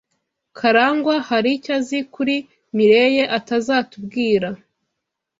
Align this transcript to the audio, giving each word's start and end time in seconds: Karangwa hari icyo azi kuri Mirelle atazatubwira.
Karangwa 0.57 1.15
hari 1.29 1.49
icyo 1.57 1.71
azi 1.79 1.99
kuri 2.13 2.35
Mirelle 2.75 3.23
atazatubwira. 3.37 4.49